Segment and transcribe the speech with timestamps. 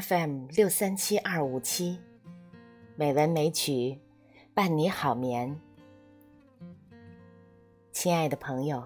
[0.00, 2.00] FM 六三七二五七，
[2.96, 4.00] 美文美曲
[4.52, 5.60] 伴你好眠。
[7.92, 8.82] 亲爱的朋友，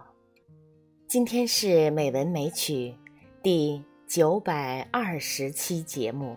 [1.07, 2.95] 今天是美文美曲
[3.43, 6.37] 第九百二十期节目。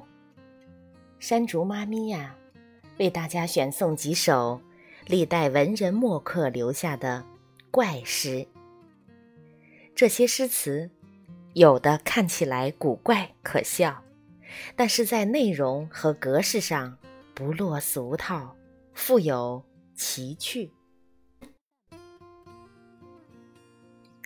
[1.19, 2.33] 山竹妈咪呀，
[2.97, 4.61] 为大家选送几首
[5.05, 7.25] 历代文人墨客留下的
[7.71, 8.47] 怪诗。
[9.93, 10.89] 这些诗词，
[11.53, 14.01] 有的看起来古怪可笑。
[14.75, 16.97] 但是在内容和格式上
[17.33, 18.55] 不落俗套，
[18.93, 19.63] 富有
[19.95, 20.71] 奇趣。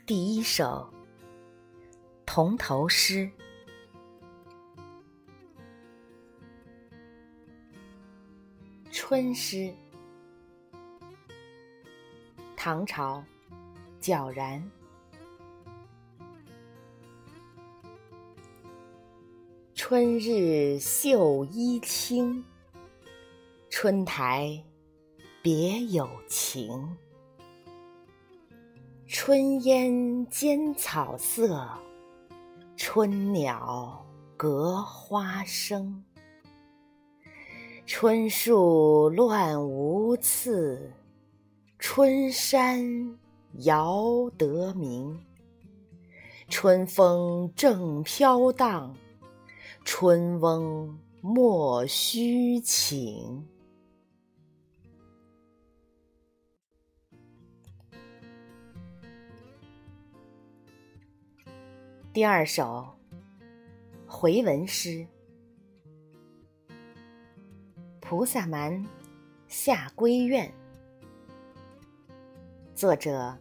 [0.05, 0.93] 第一首
[2.25, 3.29] 铜头诗，
[8.91, 9.73] 春诗，
[12.55, 13.23] 唐朝，
[13.99, 14.63] 皎然。
[19.87, 22.43] 春日绣衣轻，
[23.69, 24.59] 春台
[25.43, 26.97] 别有情。
[29.05, 31.69] 春烟兼草色，
[32.75, 34.03] 春鸟
[34.35, 36.03] 隔花生。
[37.85, 40.91] 春树乱无次，
[41.77, 42.83] 春山
[43.59, 45.23] 摇得鸣。
[46.49, 48.91] 春风正飘荡。
[49.85, 53.47] 春翁莫须请。
[62.11, 62.97] 第二首
[64.07, 64.89] 回文诗，
[68.01, 68.73] 《菩萨蛮·
[69.47, 70.51] 下闺怨》，
[72.73, 73.37] 作者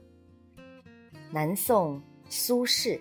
[1.32, 3.00] 南宋苏轼。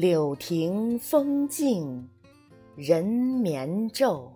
[0.00, 2.08] 柳亭风静
[2.76, 4.30] 人眠昼，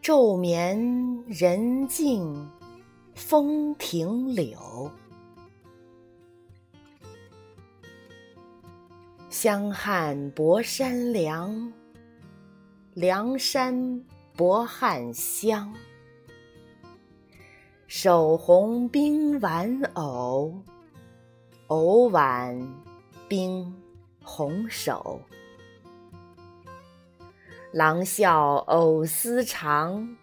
[0.00, 2.48] 昼眠人静
[3.16, 4.88] 风停柳。
[9.28, 11.72] 香汉博山凉，
[12.94, 14.04] 凉山
[14.36, 15.74] 博汉香。
[17.88, 20.54] 手红冰玩偶，
[21.66, 22.87] 偶挽。
[23.28, 23.70] 冰
[24.22, 25.20] 红手，
[27.72, 30.16] 郎笑藕丝长，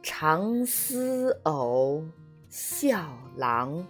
[0.00, 2.04] 长丝藕
[2.48, 3.04] 笑
[3.34, 3.84] 郎。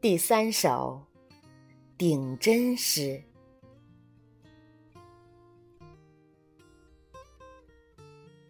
[0.00, 1.02] 第三首
[1.98, 3.00] 顶针诗。《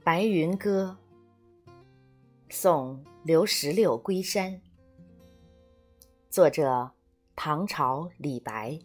[0.05, 0.99] 白云歌》
[2.51, 4.61] 宋·刘十六归山，
[6.29, 6.93] 作者
[7.35, 8.79] 唐朝李白。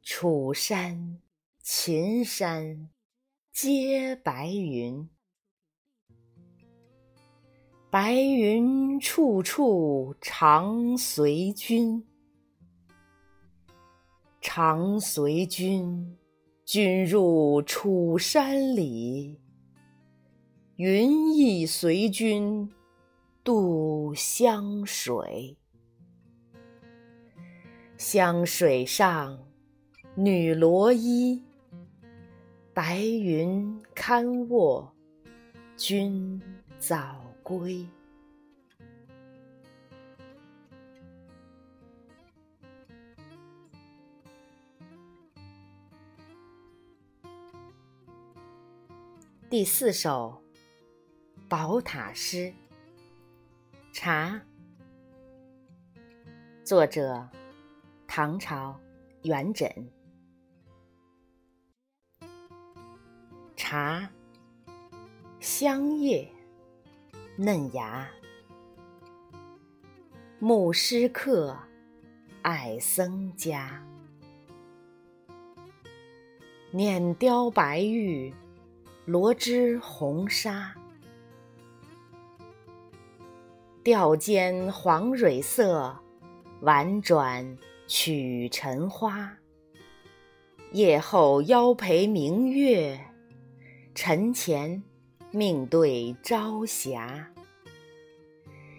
[0.00, 1.20] 楚山、
[1.60, 2.88] 秦山
[3.52, 5.10] 皆白云，
[7.90, 12.06] 白云处处常随君。
[14.40, 16.16] 常随君，
[16.64, 19.40] 君入楚山里，
[20.76, 22.70] 云亦随君
[23.42, 25.56] 渡湘水。
[27.96, 29.38] 湘水上
[30.14, 31.42] 女罗衣，
[32.72, 34.92] 白云堪卧
[35.76, 36.40] 君
[36.78, 37.86] 早归。
[49.48, 50.42] 第四首
[51.48, 52.36] 《宝塔诗》，
[53.92, 54.42] 茶，
[56.64, 57.28] 作者
[58.08, 58.76] 唐朝
[59.22, 59.70] 元稹。
[63.54, 64.10] 茶，
[65.38, 66.28] 香叶
[67.36, 68.10] 嫩芽，
[70.40, 71.56] 牧师客，
[72.42, 73.80] 爱僧家，
[76.72, 78.34] 碾雕白玉。
[79.06, 80.74] 罗织红纱，
[83.84, 85.96] 调间黄蕊色，
[86.62, 87.56] 婉转
[87.86, 89.32] 曲尘花。
[90.72, 92.98] 夜后邀陪明月，
[93.94, 94.82] 晨前
[95.30, 97.32] 命对朝霞。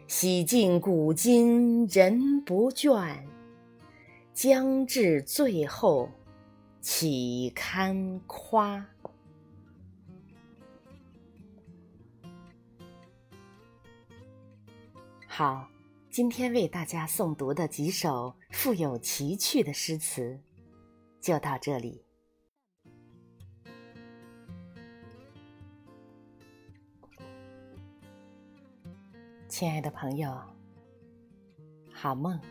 [0.07, 3.15] 洗尽古今人不倦，
[4.33, 6.11] 将至最后
[6.81, 8.85] 岂堪夸？
[15.37, 15.69] 好，
[16.09, 20.41] 今天为大家诵读的几首富有奇趣的诗词，
[21.21, 22.03] 就到这里。
[29.47, 30.35] 亲爱的朋友，
[31.93, 32.41] 好梦。